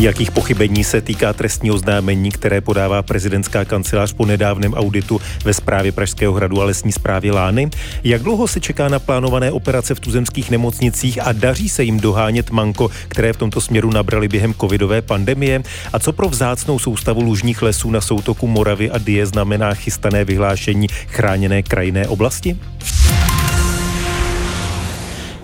[0.00, 5.92] Jakých pochybení se týká trestní oznámení, které podává prezidentská kancelář po nedávném auditu ve zprávě
[5.92, 7.70] Pražského hradu a lesní zprávě Lány?
[8.04, 12.50] Jak dlouho se čeká na plánované operace v tuzemských nemocnicích a daří se jim dohánět
[12.50, 15.62] manko, které v tomto směru nabrali během covidové pandemie?
[15.92, 20.88] A co pro vzácnou soustavu lužních lesů na soutoku Moravy a Die znamená chystané vyhlášení
[20.88, 22.56] chráněné krajinné oblasti?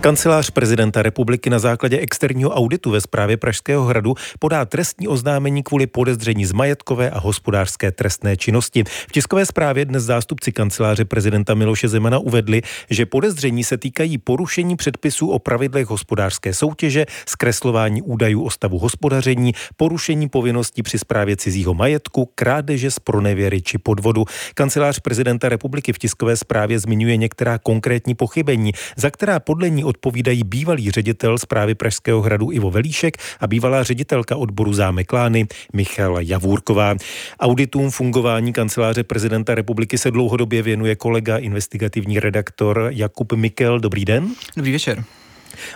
[0.03, 5.87] Kancelář prezidenta republiky na základě externího auditu ve zprávě Pražského hradu podá trestní oznámení kvůli
[5.87, 8.83] podezření z majetkové a hospodářské trestné činnosti.
[8.83, 14.75] V tiskové zprávě dnes zástupci kanceláře prezidenta Miloše Zemana uvedli, že podezření se týkají porušení
[14.75, 21.73] předpisů o pravidlech hospodářské soutěže, zkreslování údajů o stavu hospodaření, porušení povinností při správě cizího
[21.73, 24.25] majetku, krádeže z pronevěry či podvodu.
[24.53, 30.43] Kancelář prezidenta republiky v tiskové zprávě zmiňuje některá konkrétní pochybení, za která podle ní odpovídají
[30.43, 36.95] bývalý ředitel zprávy Pražského hradu Ivo Velíšek a bývalá ředitelka odboru Zámek Lány Michala Javůrková.
[37.39, 43.79] Auditům fungování kanceláře prezidenta republiky se dlouhodobě věnuje kolega investigativní redaktor Jakub Mikel.
[43.79, 44.33] Dobrý den.
[44.57, 45.03] Dobrý večer.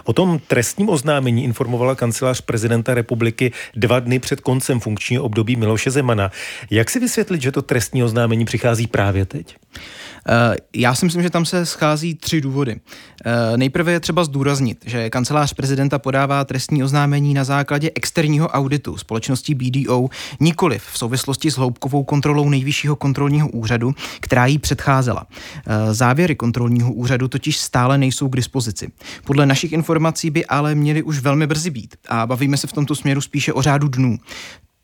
[0.03, 5.91] O tom trestním oznámení informovala kancelář prezidenta republiky dva dny před koncem funkčního období Miloše
[5.91, 6.31] Zemana.
[6.69, 9.55] Jak si vysvětlit, že to trestní oznámení přichází právě teď?
[10.29, 12.75] Eh, já si myslím, že tam se schází tři důvody.
[13.25, 18.97] Eh, nejprve je třeba zdůraznit, že kancelář prezidenta podává trestní oznámení na základě externího auditu
[18.97, 20.07] společnosti BDO,
[20.39, 25.27] nikoliv v souvislosti s hloubkovou kontrolou nejvyššího kontrolního úřadu, která jí předcházela.
[25.67, 28.91] Eh, závěry kontrolního úřadu totiž stále nejsou k dispozici.
[29.25, 31.95] Podle našich informací by ale měly už velmi brzy být.
[32.09, 34.17] A bavíme se v tomto směru spíše o řádu dnů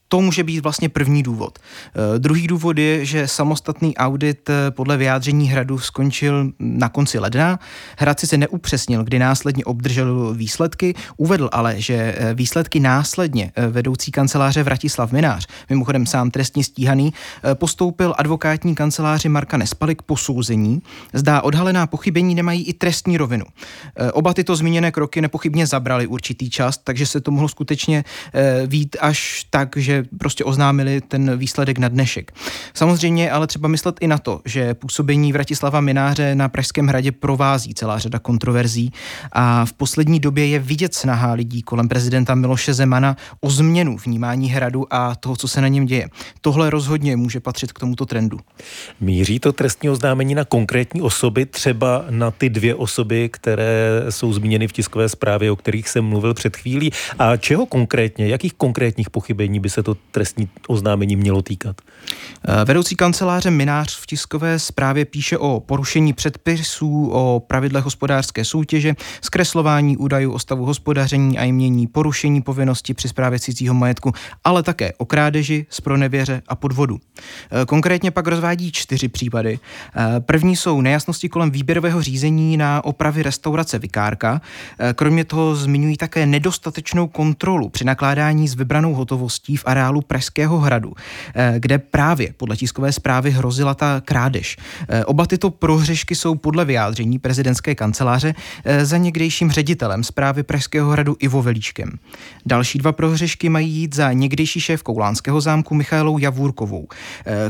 [0.07, 1.59] to může být vlastně první důvod.
[1.59, 7.59] Uh, druhý důvod je, že samostatný audit uh, podle vyjádření hradu skončil na konci ledna.
[7.97, 14.11] Hrad si se neupřesnil, kdy následně obdržel výsledky, uvedl ale, že uh, výsledky následně vedoucí
[14.11, 17.13] kanceláře Vratislav Minář, mimochodem sám trestně stíhaný,
[17.53, 20.81] postoupil advokátní kanceláři Marka Nespaly k posouzení.
[21.13, 23.45] Zdá odhalená pochybení nemají i trestní rovinu.
[24.13, 28.03] Oba tyto zmíněné kroky nepochybně zabrali určitý čas, takže se to mohlo skutečně
[28.67, 32.31] vít až tak, že prostě oznámili ten výsledek na dnešek.
[32.73, 37.73] Samozřejmě ale třeba myslet i na to, že působení Vratislava Mináře na Pražském hradě provází
[37.73, 38.91] celá řada kontroverzí
[39.31, 44.49] a v poslední době je vidět snaha lidí kolem prezidenta Miloše Zemana o změnu vnímání
[44.49, 46.09] hradu a toho, co se na něm děje.
[46.41, 48.39] Tohle rozhodně může patřit k tomuto trendu.
[49.01, 54.67] Míří to trestní oznámení na konkrétní osoby, třeba na ty dvě osoby, které jsou zmíněny
[54.67, 56.91] v tiskové zprávě, o kterých jsem mluvil před chvílí.
[57.19, 61.75] A čeho konkrétně, jakých konkrétních pochybení by se to trestní oznámení mělo týkat?
[62.47, 68.95] Eh, vedoucí kanceláře Minář v tiskové zprávě píše o porušení předpisů, o pravidlech hospodářské soutěže,
[69.21, 74.11] zkreslování údajů o stavu hospodaření a jmění, porušení povinnosti při správě cizího majetku,
[74.43, 76.99] ale také o krádeži, spronevěře a podvodu.
[77.51, 79.59] Eh, konkrétně pak rozvádí čtyři případy.
[79.95, 84.41] Eh, první jsou nejasnosti kolem výběrového řízení na opravy restaurace Vikárka.
[84.95, 90.93] Kromě toho zmiňují také nedostatečnou kontrolu při nakládání s vybranou hotovostí v areálu Pražského hradu,
[91.35, 94.57] eh, kde právě podle tiskové zprávy hrozila ta krádež.
[94.89, 100.91] Eh, oba tyto prohřešky jsou podle vyjádření prezidentské kanceláře eh, za někdejším ředitelem zprávy Pražského
[100.91, 101.89] hradu Ivo Velíčkem.
[102.45, 106.87] Další dva prohřešky mají jít za někdejší šéf Koulánského zámku Michailou Javůrkovou.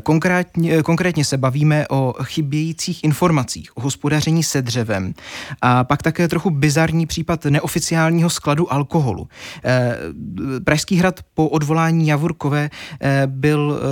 [0.03, 5.13] Konkrétně, konkrétně se bavíme o chybějících informacích o hospodaření se dřevem
[5.61, 9.27] a pak také trochu bizarní případ neoficiálního skladu alkoholu.
[10.63, 12.69] Pražský hrad po odvolání Javurkové
[13.01, 13.85] eh, byl eh,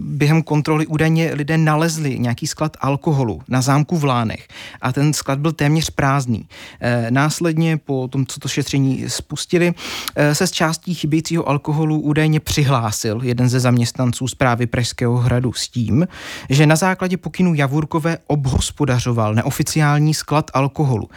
[0.00, 4.48] během kontroly údajně lidé nalezli nějaký sklad alkoholu na zámku v Lánech
[4.80, 6.48] a ten sklad byl téměř prázdný.
[6.80, 9.74] Eh, následně po tom, co to šetření spustili,
[10.32, 16.08] se z částí chybějícího alkoholu údajně přihlásil jeden ze zaměstnanců zprávy Pražského hradu s tím,
[16.50, 21.08] že na základě pokynů Javurkové obhospodařoval neoficiální sklad alkoholu.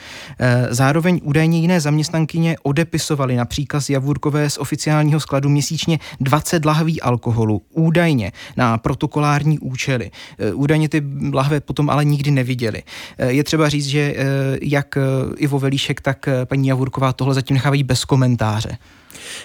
[0.69, 7.61] Zároveň údajně jiné zaměstnankyně odepisovali na příkaz Javurkové z oficiálního skladu měsíčně 20 lahví alkoholu,
[7.73, 10.11] údajně na protokolární účely.
[10.39, 11.03] E, údajně ty
[11.33, 12.83] lahve potom ale nikdy neviděli.
[13.17, 14.15] E, je třeba říct, že e,
[14.61, 14.97] jak
[15.37, 18.77] Ivo Velíšek, tak paní Javurková tohle zatím nechávají bez komentáře.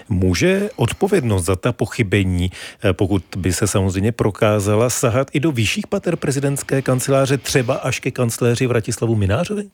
[0.09, 2.51] Může odpovědnost za ta pochybení,
[2.93, 8.11] pokud by se samozřejmě prokázala, sahat i do vyšších pater prezidentské kanceláře, třeba až ke
[8.11, 9.65] kancléři Vratislavu Minářovi?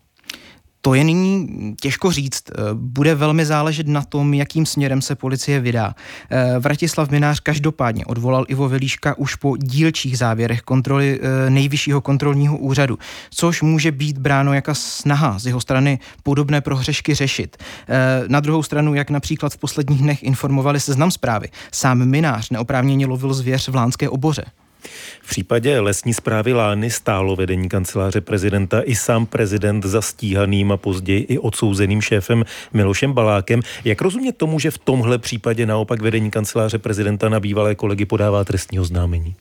[0.82, 1.48] To je nyní
[1.80, 2.42] těžko říct.
[2.50, 5.94] Eh, bude velmi záležet na tom, jakým směrem se policie vydá.
[6.30, 12.58] Eh, Vratislav Minář každopádně odvolal Ivo Velíška už po dílčích závěrech kontroly eh, nejvyššího kontrolního
[12.58, 12.98] úřadu,
[13.30, 17.56] což může být bráno jako snaha z jeho strany podobné prohřešky řešit.
[18.28, 23.34] Na druhou stranu, jak například v posledních dnech informovali seznam zprávy, sám Minář neoprávněně lovil
[23.34, 24.44] zvěř v Lánské oboře.
[25.22, 30.76] V případě lesní zprávy Lány stálo vedení kanceláře prezidenta i sám prezident za stíhaným a
[30.76, 33.60] později i odsouzeným šéfem Milošem Balákem.
[33.84, 38.44] Jak rozumět tomu, že v tomhle případě naopak vedení kanceláře prezidenta na bývalé kolegy podává
[38.44, 39.34] trestní oznámení?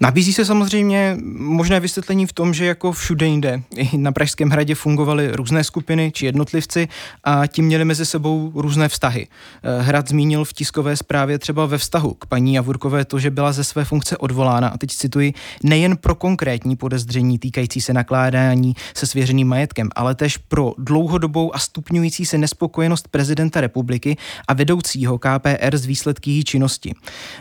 [0.00, 4.74] Nabízí se samozřejmě možné vysvětlení v tom, že jako všude jinde, i na Pražském hradě
[4.74, 6.88] fungovaly různé skupiny či jednotlivci
[7.24, 9.26] a ti měli mezi sebou různé vztahy.
[9.62, 13.52] Eh, Hrad zmínil v tiskové zprávě třeba ve vztahu k paní Javurkové to, že byla
[13.52, 19.06] ze své funkce odvolána, a teď cituji, nejen pro konkrétní podezření týkající se nakládání se
[19.06, 24.16] svěřeným majetkem, ale tež pro dlouhodobou a stupňující se nespokojenost prezidenta republiky
[24.48, 26.94] a vedoucího KPR z výsledky její činnosti.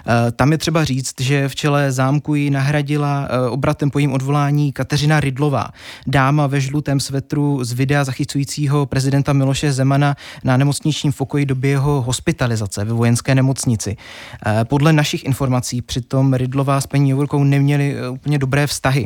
[0.07, 4.71] Eh, Tam je třeba říct, že v čele zámku nahradila eh, obratem po jejím odvolání
[4.71, 5.67] Kateřina Rydlová,
[6.07, 12.01] dáma ve žlutém svetru z videa zachycujícího prezidenta Miloše Zemana na nemocničním pokoji době jeho
[12.01, 13.97] hospitalizace ve vojenské nemocnici.
[14.45, 19.05] Eh, podle našich informací přitom Rydlová s paní Jovorkou neměli eh, úplně dobré vztahy.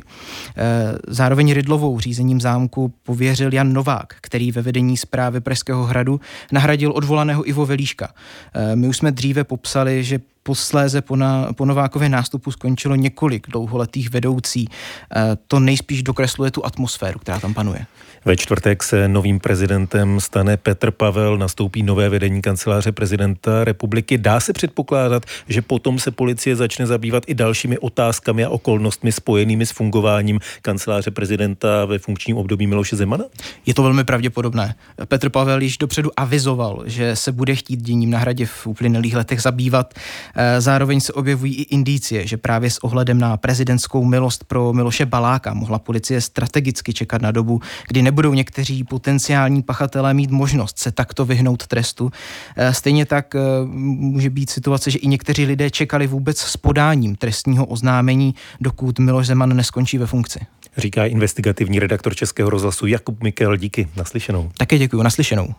[1.07, 6.19] Zároveň Rydlovou řízením zámku pověřil Jan Novák, který ve vedení zprávy Pražského hradu
[6.51, 8.13] nahradil odvolaného Ivo Velíška.
[8.75, 14.09] My už jsme dříve popsali, že posléze po, na, po Novákově nástupu skončilo několik dlouholetých
[14.09, 14.65] vedoucí.
[14.65, 17.85] E, to nejspíš dokresluje tu atmosféru, která tam panuje.
[18.25, 24.17] Ve čtvrtek se novým prezidentem stane Petr Pavel, nastoupí nové vedení kanceláře prezidenta republiky.
[24.17, 29.65] Dá se předpokládat, že potom se policie začne zabývat i dalšími otázkami a okolnostmi spojenými
[29.65, 33.25] s fungováním kanceláře prezidenta ve funkčním období Miloše Zemana?
[33.65, 34.75] Je to velmi pravděpodobné.
[35.05, 39.41] Petr Pavel již dopředu avizoval, že se bude chtít děním na hradě v uplynulých letech
[39.41, 39.93] zabývat.
[40.41, 45.05] Eh, zároveň se objevují i indicie, že právě s ohledem na prezidentskou milost pro Miloše
[45.05, 50.91] Baláka mohla policie strategicky čekat na dobu, kdy nebudou někteří potenciální pachatelé mít možnost se
[50.91, 52.11] takto vyhnout trestu.
[52.55, 57.15] Eh, stejně tak eh, může být situace, že i někteří lidé čekali vůbec s podáním
[57.15, 60.39] trestního oznámení, dokud Miloš Zeman neskončí ve funkci.
[60.77, 63.57] Říká investigativní redaktor Českého rozhlasu Jakub Mikel.
[63.57, 64.51] Díky, naslyšenou.
[64.57, 65.53] Také děkuji, naslyšenou.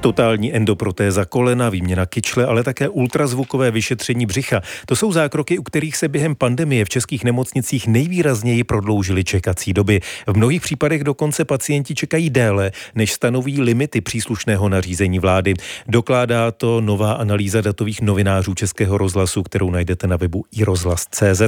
[0.00, 4.60] Totální endoprotéza kolena, výměna kyčle, ale také ultrazvukové vyšetření břicha.
[4.86, 10.00] To jsou zákroky, u kterých se během pandemie v českých nemocnicích nejvýrazněji prodloužily čekací doby.
[10.26, 15.54] V mnohých případech dokonce pacienti čekají déle, než stanoví limity příslušného nařízení vlády.
[15.88, 21.42] Dokládá to nová analýza datových novinářů Českého rozhlasu, kterou najdete na webu iRozhlas.cz.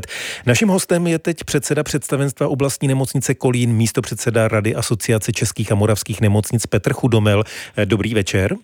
[0.47, 5.75] Naším hostem je teď předseda představenstva oblastní nemocnice Kolín, místo předseda Rady Asociace českých a
[5.75, 7.44] moravských nemocnic Petr Chudomel.
[7.85, 8.56] Dobrý večer večer.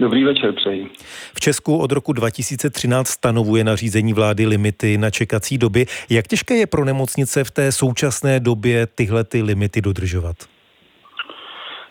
[0.00, 0.90] Dobrý večer, přeji.
[1.34, 5.86] V Česku od roku 2013 stanovuje nařízení vlády limity na čekací doby.
[6.10, 10.36] Jak těžké je pro nemocnice v té současné době tyhle ty limity dodržovat?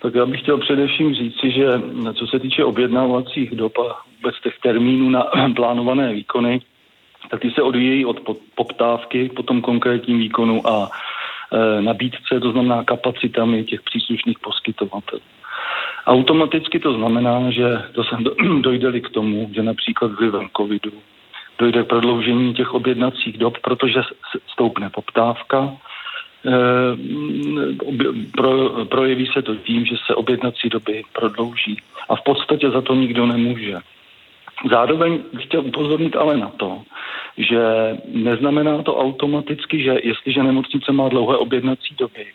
[0.01, 1.66] Tak já bych chtěl především říci, že
[2.13, 5.24] co se týče objednávacích dob a vůbec těch termínů na
[5.56, 6.62] plánované výkony,
[7.31, 8.19] tak ty se odvíjejí od
[8.56, 10.90] poptávky, potom konkrétním výkonu a
[11.52, 15.22] e, nabídce, to znamená kapacitami těch příslušných poskytovatelů.
[16.10, 18.16] Automaticky to znamená, že to se
[18.62, 20.92] dojde k tomu, že například vlivem covidu
[21.60, 24.02] dojde k prodloužení těch objednacích dob, protože
[24.48, 25.78] stoupne poptávka,
[26.46, 26.52] eh,
[28.32, 31.78] pro, projeví se to tím, že se objednací doby prodlouží.
[32.10, 33.78] A v podstatě za to nikdo nemůže.
[34.69, 36.81] Zároveň bych chtěl upozornit ale na to,
[37.38, 37.62] že
[38.14, 42.26] neznamená to automaticky, že jestliže nemocnice má dlouhé objednací doby,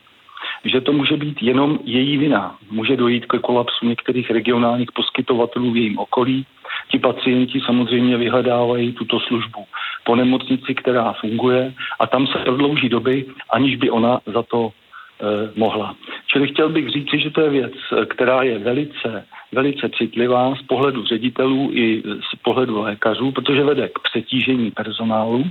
[0.65, 2.57] že to může být jenom její vina.
[2.71, 6.47] Může dojít ke kolapsu některých regionálních poskytovatelů v jejím okolí.
[6.91, 9.65] Ti pacienti samozřejmě vyhledávají tuto službu
[10.05, 15.25] po nemocnici, která funguje a tam se prodlouží doby, aniž by ona za to eh,
[15.57, 15.97] mohla.
[16.27, 17.73] Čili chtěl bych říci, že to je věc,
[18.09, 22.03] která je velice, velice citlivá z pohledu ředitelů i
[22.33, 25.45] z pohledu lékařů, protože vede k přetížení personálu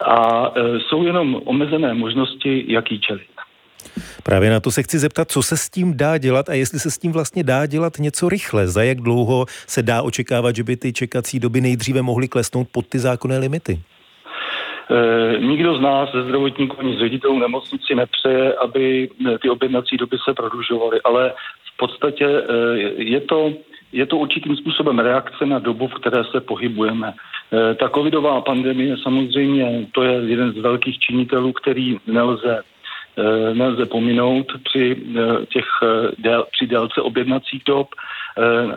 [0.00, 3.33] a e, jsou jenom omezené možnosti, jak jí čelit.
[4.22, 6.90] Právě na to se chci zeptat, co se s tím dá dělat a jestli se
[6.90, 8.68] s tím vlastně dá dělat něco rychle.
[8.68, 12.86] Za jak dlouho se dá očekávat, že by ty čekací doby nejdříve mohly klesnout pod
[12.86, 13.80] ty zákonné limity?
[14.90, 19.96] E, nikdo z nás ze zdravotníků ani z ředitelů nemocnici nepřeje, aby e, ty objednací
[19.96, 21.32] doby se prodlužovaly, ale
[21.74, 22.42] v podstatě e,
[23.02, 23.52] je to,
[23.92, 27.12] je to určitým způsobem reakce na dobu, v které se pohybujeme.
[27.12, 32.62] E, ta covidová pandemie samozřejmě, to je jeden z velkých činitelů, který nelze
[33.54, 34.96] nelze pominout při,
[35.48, 35.66] těch,
[36.52, 37.88] při délce objednacích dob.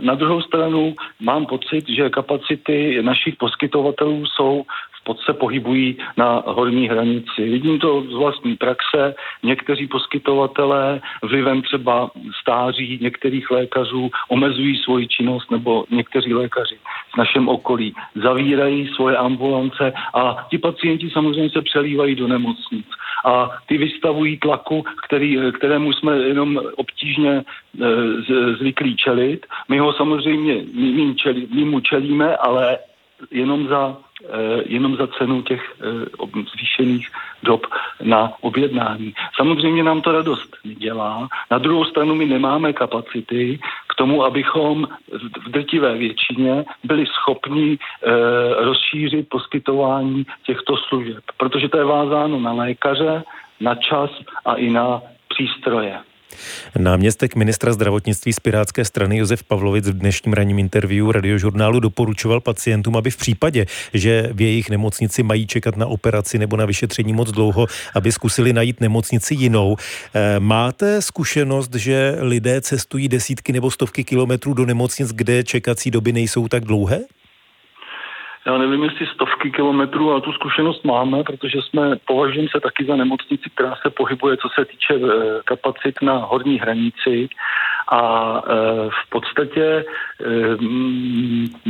[0.01, 4.63] Na druhou stranu mám pocit, že kapacity našich poskytovatelů jsou
[5.08, 7.42] pod se pohybují na horní hranici.
[7.50, 9.16] Vidím to z vlastní praxe.
[9.44, 12.12] Někteří poskytovatelé vlivem třeba
[12.42, 16.78] stáří některých lékařů omezují svoji činnost nebo někteří lékaři
[17.14, 22.86] v našem okolí zavírají svoje ambulance a ti pacienti samozřejmě se přelívají do nemocnic
[23.26, 27.44] a ty vystavují tlaku, který, kterému jsme jenom obtížně e,
[28.60, 29.46] zvyklí čelit.
[29.70, 32.78] My ho samozřejmě, my, čelí, my mu čelíme, ale
[33.32, 33.98] jenom za
[34.65, 37.09] jenom za cenu těch eh, zvýšených
[37.43, 37.67] dob
[38.01, 39.13] na objednání.
[39.36, 41.27] Samozřejmě nám to radost dělá.
[41.51, 43.59] Na druhou stranu my nemáme kapacity
[43.89, 44.88] k tomu, abychom
[45.45, 48.09] v drtivé většině byli schopni eh,
[48.63, 53.24] rozšířit poskytování těchto služeb, protože to je vázáno na lékaře,
[53.59, 54.09] na čas
[54.45, 56.00] a i na přístroje.
[56.77, 62.98] Náměstek ministra zdravotnictví z Pirátské strany Josef Pavlovic v dnešním ranním interview radiožurnálu doporučoval pacientům,
[62.98, 67.31] aby v případě, že v jejich nemocnici mají čekat na operaci nebo na vyšetření moc
[67.31, 69.75] dlouho, aby zkusili najít nemocnici jinou.
[70.13, 76.13] Eh, máte zkušenost, že lidé cestují desítky nebo stovky kilometrů do nemocnic, kde čekací doby
[76.13, 77.00] nejsou tak dlouhé?
[78.48, 82.96] Já nevím, jestli stovky kilometrů, ale tu zkušenost máme, protože jsme považujeme se taky za
[82.96, 85.00] nemocnici, která se pohybuje, co se týče e,
[85.46, 87.30] kapacit na horní hranici.
[87.92, 88.01] A
[88.38, 88.54] e,
[88.89, 89.84] v podstatě e,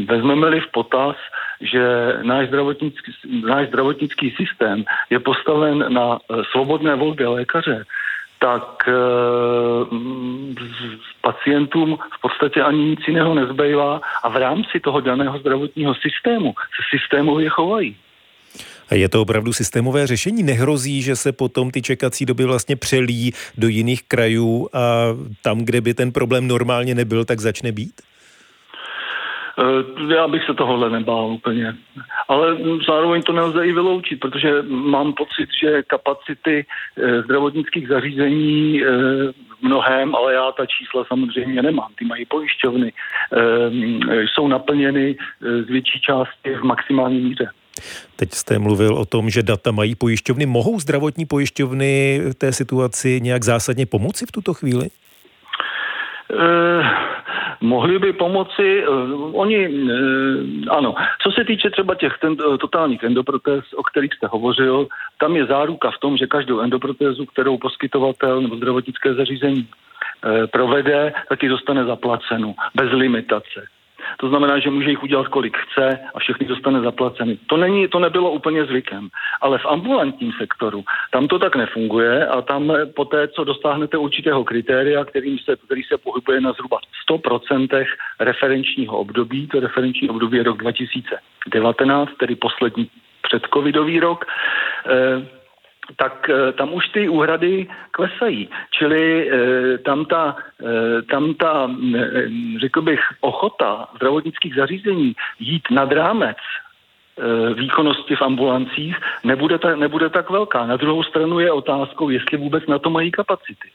[0.06, 1.16] vezmeme-li v potaz,
[1.62, 3.12] že náš zdravotnický,
[3.46, 6.20] náš zdravotnický systém je postaven na
[6.52, 7.86] svobodné volbě lékaře,
[8.40, 8.92] tak e,
[11.22, 16.98] pacientům v podstatě ani nic jiného nezbývá a v rámci toho daného zdravotního systému se
[16.98, 17.96] systémově chovají.
[18.90, 20.44] A je to opravdu systémové řešení?
[20.44, 24.80] Nehrozí, že se potom ty čekací doby vlastně přelí do jiných krajů a
[25.42, 28.02] tam, kde by ten problém normálně nebyl, tak začne být?
[29.60, 31.76] Eh, já bych se tohohle nebál úplně.
[32.28, 36.66] Ale zároveň to nelze i vyloučit, protože mám pocit, že kapacity
[36.98, 38.88] eh, zdravotnických zařízení eh,
[39.60, 41.90] v mnohem, ale já ta čísla samozřejmě nemám.
[42.00, 42.94] Ty mají pojišťovny,
[44.10, 47.50] jsou naplněny z větší části v maximální míře.
[48.16, 50.46] Teď jste mluvil o tom, že data mají pojišťovny.
[50.46, 54.90] Mohou zdravotní pojišťovny té situaci nějak zásadně pomoci v tuto chvíli?
[57.62, 58.88] Mohli by pomoci, eh,
[59.34, 64.88] oni, eh, ano, co se týče třeba těch ten, totálních endoprotéz, o kterých jste hovořil,
[65.20, 69.68] tam je záruka v tom, že každou endoprotézu, kterou poskytovatel nebo zdravotnické zařízení
[70.52, 73.77] provede, taky dostane zaplacenu, bez limitace.
[74.20, 77.38] To znamená, že může jich udělat kolik chce a všechny dostane zaplaceny.
[77.48, 79.10] To, není, to nebylo úplně zvykem.
[79.42, 84.44] Ale v ambulantním sektoru tam to tak nefunguje a tam po té, co dostáhnete určitého
[84.44, 87.86] kritéria, který se, který se pohybuje na zhruba 100%
[88.20, 92.90] referenčního období, to referenční období je rok 2019, tedy poslední
[93.22, 94.26] předcovidový rok,
[94.86, 95.38] eh,
[95.96, 98.50] tak eh, tam už ty úhrady klesají.
[98.72, 101.72] Čili eh, tam ta, eh, tam ta,
[102.60, 106.38] řekl bych, ochota zdravotnických zařízení jít nad rámec
[107.54, 110.66] výkonnosti v ambulancích nebude, ta, nebude tak velká.
[110.66, 113.70] Na druhou stranu je otázkou, jestli vůbec na to mají kapacity.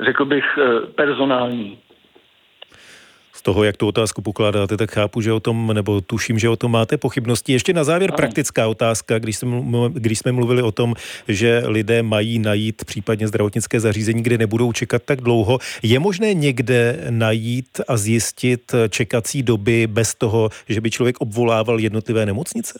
[0.00, 0.58] Řekl bych
[0.94, 1.78] personální
[3.46, 6.72] toho, jak tu otázku pokládáte, tak chápu, že o tom, nebo tuším, že o tom
[6.72, 7.52] máte pochybnosti.
[7.52, 8.16] Ještě na závěr ano.
[8.16, 9.62] praktická otázka, když jsme,
[9.92, 10.94] když jsme mluvili o tom,
[11.28, 15.58] že lidé mají najít případně zdravotnické zařízení, kde nebudou čekat tak dlouho.
[15.82, 22.26] Je možné někde najít a zjistit čekací doby bez toho, že by člověk obvolával jednotlivé
[22.26, 22.78] nemocnice?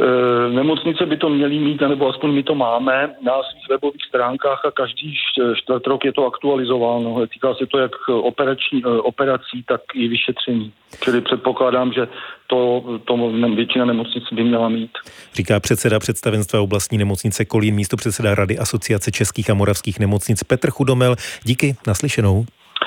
[0.00, 4.64] Eh, nemocnice by to měly mít, nebo aspoň my to máme na svých webových stránkách
[4.64, 5.14] a každý
[5.54, 7.26] čtvrt rok je to aktualizováno.
[7.26, 10.72] Týká se to jak operační, eh, operací, tak i vyšetření.
[11.00, 12.08] Čili předpokládám, že
[12.46, 13.16] to, to
[13.56, 14.90] většina nemocnic by měla mít.
[15.34, 20.70] Říká předseda představenstva oblastní nemocnice Kolín, místo předseda Rady Asociace českých a moravských nemocnic Petr
[20.70, 21.16] Chudomel.
[21.44, 22.44] Díky, naslyšenou.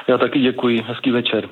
[0.08, 1.50] Já taky děkuji, hezký večer.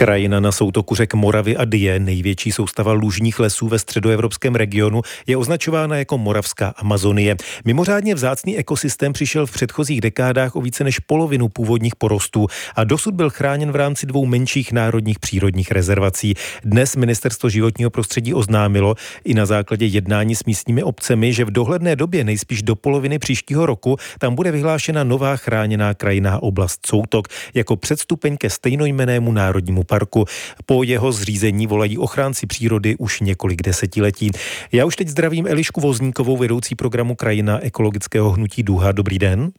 [0.00, 5.36] Krajina na soutoku řek Moravy a Die, největší soustava lužních lesů ve středoevropském regionu, je
[5.36, 7.36] označována jako Moravská Amazonie.
[7.64, 13.14] Mimořádně vzácný ekosystém přišel v předchozích dekádách o více než polovinu původních porostů a dosud
[13.14, 16.34] byl chráněn v rámci dvou menších národních přírodních rezervací.
[16.64, 21.96] Dnes ministerstvo životního prostředí oznámilo i na základě jednání s místními obcemi, že v dohledné
[21.96, 27.76] době nejspíš do poloviny příštího roku tam bude vyhlášena nová chráněná krajinná oblast Soutok jako
[27.76, 30.24] předstupeň ke stejnojmenému národnímu parku.
[30.66, 34.30] Po jeho zřízení volají ochránci přírody už několik desetiletí.
[34.72, 38.92] Já už teď zdravím Elišku Vozníkovou, vedoucí programu Krajina ekologického hnutí Duha.
[38.92, 39.50] Dobrý den.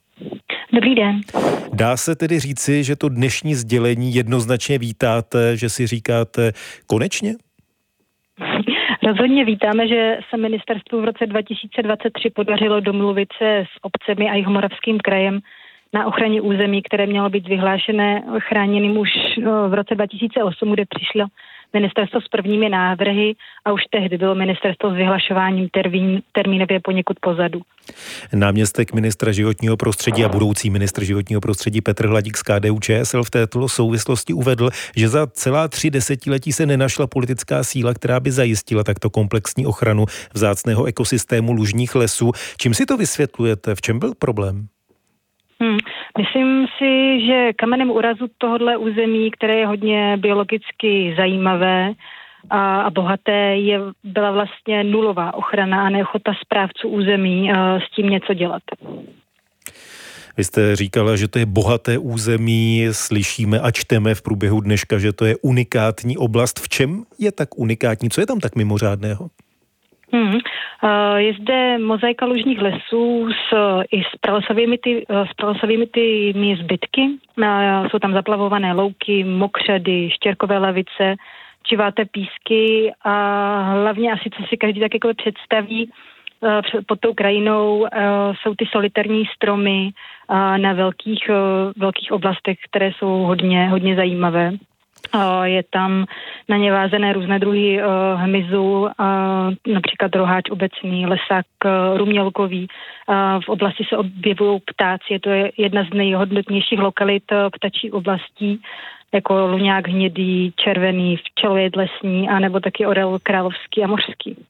[0.74, 1.22] Dobrý den.
[1.74, 6.52] Dá se tedy říci, že to dnešní sdělení jednoznačně vítáte, že si říkáte
[6.88, 7.34] konečně?
[9.08, 14.98] Rozhodně vítáme, že se ministerstvu v roce 2023 podařilo domluvit se s obcemi a Jihomoravským
[14.98, 15.40] krajem
[15.94, 19.10] na ochraně území, které mělo být vyhlášené chráněným už
[19.44, 21.26] no, v roce 2008, kde přišlo
[21.74, 23.34] ministerstvo s prvními návrhy
[23.66, 27.62] a už tehdy bylo ministerstvo s vyhlašováním termín, termínově poněkud pozadu.
[28.34, 33.30] Náměstek ministra životního prostředí a budoucí ministr životního prostředí Petr Hladík z KDU ČSL v
[33.30, 38.84] této souvislosti uvedl, že za celá tři desetiletí se nenašla politická síla, která by zajistila
[38.84, 42.32] takto komplexní ochranu vzácného ekosystému lužních lesů.
[42.58, 43.76] Čím si to vysvětlujete?
[43.76, 44.68] V čem byl problém?
[45.62, 45.78] Hmm.
[46.18, 51.94] Myslím si, že kamenem úrazu tohohle území, které je hodně biologicky zajímavé
[52.50, 58.10] a, a bohaté, je, byla vlastně nulová ochrana a neochota správců území a, s tím
[58.10, 58.64] něco dělat.
[60.38, 65.14] Vy jste říkala, že to je bohaté území, slyšíme a čteme v průběhu dneška, že
[65.14, 66.60] to je unikátní oblast.
[66.60, 68.10] V čem je tak unikátní?
[68.10, 69.30] Co je tam tak mimořádného?
[70.14, 70.38] Hmm.
[71.16, 73.56] Je zde mozaika lužních lesů s,
[73.92, 77.02] i s pralesovými, ty, s pralesovými tými zbytky.
[77.90, 81.16] Jsou tam zaplavované louky, mokřady, štěrkové lavice,
[81.64, 83.14] čiváté písky a
[83.62, 85.92] hlavně asi, co si každý tak jako představí,
[86.88, 87.88] pod tou krajinou
[88.42, 89.92] jsou ty solitární stromy
[90.58, 91.30] na velkých,
[91.78, 94.52] velkých oblastech, které jsou hodně, hodně zajímavé.
[95.44, 96.06] Je tam
[96.50, 98.88] na ně vázené různé druhy uh, hmyzu,
[99.74, 102.68] například roháč obecný, lesák uh, rumělkový.
[103.08, 107.24] Uh, v oblasti se objevují ptáci, je to jedna z nejhodnotnějších lokalit
[107.56, 108.62] ptačí oblastí,
[109.14, 114.46] jako luňák hnědý, červený, včelověd lesní, anebo taky orel královský a mořský.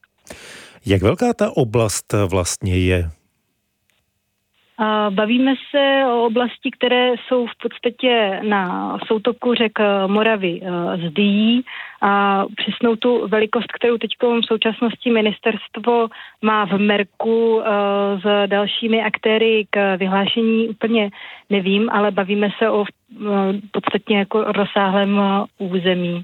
[0.86, 3.10] Jak velká ta oblast vlastně je?
[5.10, 9.72] Bavíme se o oblasti, které jsou v podstatě na soutoku řek
[10.08, 10.62] Moravy
[11.08, 11.62] z Dý
[12.02, 16.08] a přesnou tu velikost, kterou teď v současnosti ministerstvo
[16.42, 17.62] má v Merku
[18.24, 21.10] s dalšími aktéry k vyhlášení úplně
[21.50, 22.86] nevím, ale bavíme se o
[23.72, 25.22] podstatně jako rozsáhlém
[25.58, 26.24] území.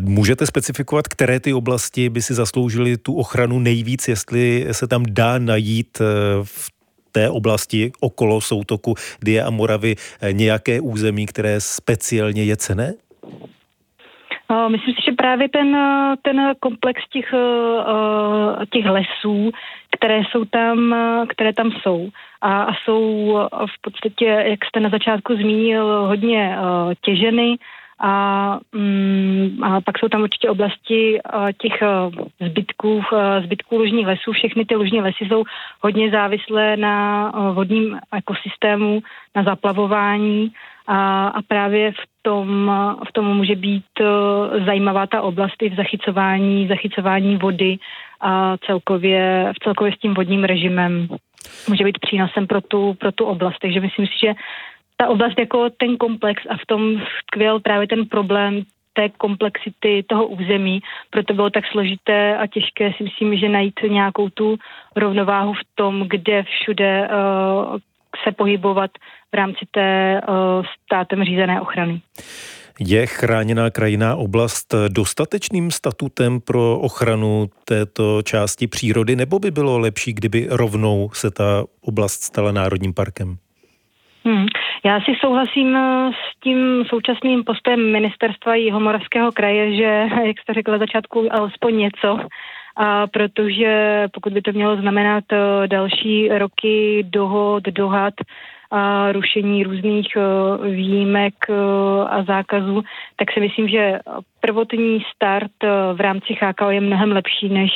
[0.00, 5.38] Můžete specifikovat, které ty oblasti by si zasloužily tu ochranu nejvíc, jestli se tam dá
[5.38, 5.98] najít
[6.42, 6.81] v
[7.12, 8.94] té oblasti okolo soutoku
[9.24, 12.94] Die a Moravy eh, nějaké území, které speciálně je cené?
[14.68, 15.76] Myslím si, že právě ten,
[16.22, 19.50] ten komplex těch, eh, těch lesů,
[19.96, 20.94] které jsou tam,
[21.28, 22.08] které tam jsou
[22.40, 27.56] a, a jsou v podstatě, jak jste na začátku zmínil, hodně eh, těženy,
[28.00, 31.20] a, mm, a pak jsou tam určitě oblasti
[31.58, 31.82] těch
[32.40, 33.02] zbytků,
[33.44, 34.32] zbytků lužních lesů.
[34.32, 35.44] Všechny ty lužní lesy jsou
[35.80, 39.02] hodně závislé na vodním ekosystému,
[39.36, 40.52] na zaplavování
[40.86, 42.72] a, a právě v tom,
[43.08, 43.84] v tom může být
[44.66, 47.78] zajímavá ta oblast i v zachycování, zachycování vody
[48.20, 51.08] a celkově, celkově s tím vodním režimem
[51.68, 53.58] může být přínosem pro tu, pro tu oblast.
[53.62, 54.34] Takže myslím si, že
[55.02, 58.62] ta oblast jako ten komplex a v tom skvěl právě ten problém
[58.92, 64.28] té komplexity toho území, proto bylo tak složité a těžké si myslím, že najít nějakou
[64.28, 64.56] tu
[64.96, 67.78] rovnováhu v tom, kde všude uh,
[68.24, 68.90] se pohybovat
[69.32, 70.34] v rámci té uh,
[70.84, 72.00] státem řízené ochrany.
[72.80, 80.12] Je chráněná krajiná oblast dostatečným statutem pro ochranu této části přírody, nebo by bylo lepší,
[80.12, 83.36] kdyby rovnou se ta oblast stala národním parkem?
[84.24, 84.46] Hmm.
[84.84, 90.78] Já si souhlasím eh, s tím současným postem ministerstva Jihomoravského kraje, že, jak jste řekla
[90.78, 92.18] začátku, alespoň něco,
[92.76, 98.14] a protože pokud by to mělo znamenat eh, další roky dohod, dohad,
[98.74, 101.34] a rušení různých eh, výjimek
[102.08, 102.82] a zákazů,
[103.16, 103.98] tak si myslím, že
[104.40, 105.52] prvotní start
[105.92, 107.70] v rámci CHKO je mnohem lepší než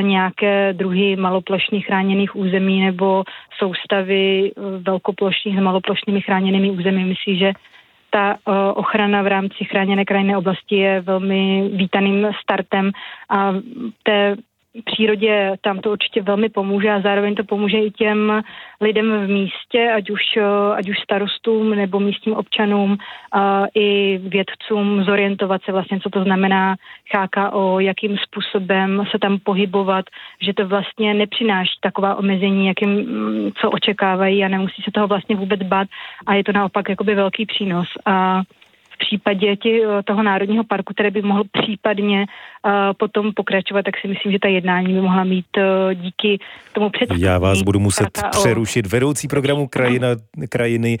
[0.00, 3.24] nějaké druhy maloplošných chráněných území nebo
[3.58, 7.04] soustavy e, velkoplošných s maloplošnými chráněnými území.
[7.04, 7.52] Myslím, že
[8.10, 8.36] ta e,
[8.72, 12.90] ochrana v rámci chráněné krajinné oblasti je velmi vítaným startem
[13.30, 13.52] a
[14.02, 14.36] té
[14.84, 18.42] přírodě tam to určitě velmi pomůže a zároveň to pomůže i těm
[18.80, 20.22] lidem v místě, ať už,
[20.74, 22.98] ať už starostům nebo místním občanům
[23.32, 26.76] a i vědcům zorientovat se vlastně, co to znamená
[27.14, 30.04] HKO, jakým způsobem se tam pohybovat,
[30.40, 33.06] že to vlastně nepřináší taková omezení, jakým,
[33.60, 35.88] co očekávají a nemusí se toho vlastně vůbec bát
[36.26, 37.88] a je to naopak jakoby velký přínos.
[38.06, 38.42] A
[39.04, 39.70] případě tě,
[40.04, 42.26] toho národního parku, který by mohl případně
[42.98, 45.50] potom pokračovat, tak si myslím, že ta jednání by mohla mít
[45.94, 46.38] díky
[46.72, 47.22] tomu představení.
[47.22, 48.86] Já vás budu muset přerušit.
[48.86, 50.08] Vedoucí programu krajina,
[50.48, 50.98] krajiny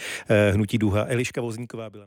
[0.52, 2.00] Hnutí Duha Eliška Vozníková byla.